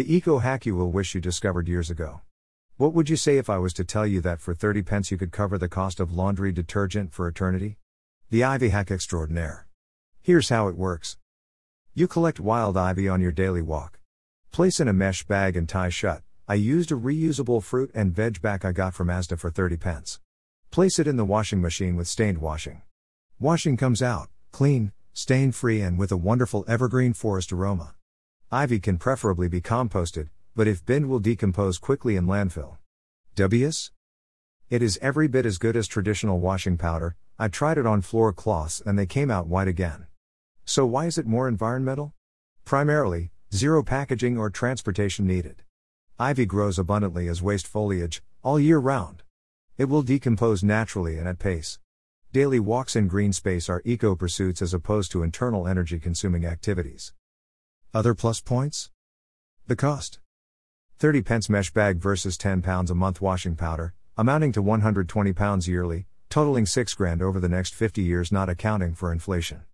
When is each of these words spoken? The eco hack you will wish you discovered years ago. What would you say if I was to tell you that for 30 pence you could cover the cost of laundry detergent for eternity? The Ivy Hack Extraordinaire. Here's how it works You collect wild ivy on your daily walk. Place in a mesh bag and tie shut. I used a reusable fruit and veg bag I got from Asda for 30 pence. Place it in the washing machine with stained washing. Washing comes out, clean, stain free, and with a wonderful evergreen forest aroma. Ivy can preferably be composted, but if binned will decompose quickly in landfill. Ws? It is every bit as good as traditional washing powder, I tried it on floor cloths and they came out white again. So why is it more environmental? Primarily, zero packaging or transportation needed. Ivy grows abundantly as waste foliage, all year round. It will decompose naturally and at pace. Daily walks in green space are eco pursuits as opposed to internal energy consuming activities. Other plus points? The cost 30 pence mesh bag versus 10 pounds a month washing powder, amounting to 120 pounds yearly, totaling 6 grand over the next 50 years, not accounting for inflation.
The 0.00 0.16
eco 0.16 0.38
hack 0.38 0.64
you 0.64 0.74
will 0.74 0.90
wish 0.90 1.14
you 1.14 1.20
discovered 1.20 1.68
years 1.68 1.90
ago. 1.90 2.22
What 2.78 2.94
would 2.94 3.10
you 3.10 3.16
say 3.16 3.36
if 3.36 3.50
I 3.50 3.58
was 3.58 3.74
to 3.74 3.84
tell 3.84 4.06
you 4.06 4.22
that 4.22 4.40
for 4.40 4.54
30 4.54 4.80
pence 4.80 5.10
you 5.10 5.18
could 5.18 5.30
cover 5.30 5.58
the 5.58 5.68
cost 5.68 6.00
of 6.00 6.10
laundry 6.10 6.52
detergent 6.52 7.12
for 7.12 7.28
eternity? 7.28 7.76
The 8.30 8.42
Ivy 8.42 8.70
Hack 8.70 8.90
Extraordinaire. 8.90 9.66
Here's 10.22 10.48
how 10.48 10.68
it 10.68 10.76
works 10.78 11.18
You 11.92 12.08
collect 12.08 12.40
wild 12.40 12.78
ivy 12.78 13.10
on 13.10 13.20
your 13.20 13.30
daily 13.30 13.60
walk. 13.60 14.00
Place 14.52 14.80
in 14.80 14.88
a 14.88 14.94
mesh 14.94 15.24
bag 15.24 15.54
and 15.54 15.68
tie 15.68 15.90
shut. 15.90 16.22
I 16.48 16.54
used 16.54 16.90
a 16.90 16.94
reusable 16.94 17.62
fruit 17.62 17.90
and 17.92 18.16
veg 18.16 18.40
bag 18.40 18.64
I 18.64 18.72
got 18.72 18.94
from 18.94 19.08
Asda 19.08 19.38
for 19.38 19.50
30 19.50 19.76
pence. 19.76 20.18
Place 20.70 20.98
it 20.98 21.08
in 21.08 21.18
the 21.18 21.26
washing 21.26 21.60
machine 21.60 21.94
with 21.94 22.08
stained 22.08 22.38
washing. 22.38 22.80
Washing 23.38 23.76
comes 23.76 24.00
out, 24.00 24.30
clean, 24.50 24.92
stain 25.12 25.52
free, 25.52 25.82
and 25.82 25.98
with 25.98 26.10
a 26.10 26.16
wonderful 26.16 26.64
evergreen 26.66 27.12
forest 27.12 27.52
aroma. 27.52 27.96
Ivy 28.52 28.80
can 28.80 28.98
preferably 28.98 29.46
be 29.46 29.60
composted, 29.60 30.28
but 30.56 30.66
if 30.66 30.84
binned 30.84 31.08
will 31.08 31.20
decompose 31.20 31.78
quickly 31.78 32.16
in 32.16 32.26
landfill. 32.26 32.78
Ws? 33.36 33.92
It 34.68 34.82
is 34.82 34.98
every 35.00 35.28
bit 35.28 35.46
as 35.46 35.56
good 35.56 35.76
as 35.76 35.86
traditional 35.86 36.40
washing 36.40 36.76
powder, 36.76 37.14
I 37.38 37.46
tried 37.46 37.78
it 37.78 37.86
on 37.86 38.00
floor 38.00 38.32
cloths 38.32 38.82
and 38.84 38.98
they 38.98 39.06
came 39.06 39.30
out 39.30 39.46
white 39.46 39.68
again. 39.68 40.08
So 40.64 40.84
why 40.84 41.06
is 41.06 41.16
it 41.16 41.28
more 41.28 41.46
environmental? 41.46 42.12
Primarily, 42.64 43.30
zero 43.54 43.84
packaging 43.84 44.36
or 44.36 44.50
transportation 44.50 45.28
needed. 45.28 45.62
Ivy 46.18 46.44
grows 46.44 46.76
abundantly 46.76 47.28
as 47.28 47.40
waste 47.40 47.68
foliage, 47.68 48.20
all 48.42 48.58
year 48.58 48.78
round. 48.78 49.22
It 49.78 49.84
will 49.84 50.02
decompose 50.02 50.64
naturally 50.64 51.18
and 51.18 51.28
at 51.28 51.38
pace. 51.38 51.78
Daily 52.32 52.58
walks 52.58 52.96
in 52.96 53.06
green 53.06 53.32
space 53.32 53.68
are 53.68 53.80
eco 53.84 54.16
pursuits 54.16 54.60
as 54.60 54.74
opposed 54.74 55.12
to 55.12 55.22
internal 55.22 55.68
energy 55.68 56.00
consuming 56.00 56.44
activities. 56.44 57.12
Other 57.92 58.14
plus 58.14 58.40
points? 58.40 58.88
The 59.66 59.74
cost 59.74 60.20
30 61.00 61.22
pence 61.22 61.50
mesh 61.50 61.72
bag 61.72 61.98
versus 61.98 62.38
10 62.38 62.62
pounds 62.62 62.88
a 62.88 62.94
month 62.94 63.20
washing 63.20 63.56
powder, 63.56 63.94
amounting 64.16 64.52
to 64.52 64.62
120 64.62 65.32
pounds 65.32 65.66
yearly, 65.66 66.06
totaling 66.28 66.66
6 66.66 66.94
grand 66.94 67.20
over 67.20 67.40
the 67.40 67.48
next 67.48 67.74
50 67.74 68.00
years, 68.00 68.30
not 68.30 68.48
accounting 68.48 68.94
for 68.94 69.10
inflation. 69.10 69.62